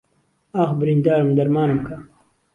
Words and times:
ئاخ 0.55 0.71
بریندارم 0.79 1.29
دەرمانم 1.37 1.79
کە 1.87 1.95